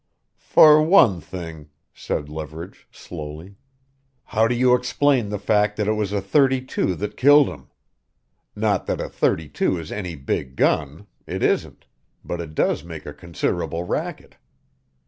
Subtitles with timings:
[0.39, 3.57] "For one thing," said Leverage slowly
[4.23, 7.67] "how do you explain the fact that it was a.32 that killed him.
[8.55, 11.85] Not that a .32 is any big gun it isn't
[12.25, 14.37] but it does make a considerable racket."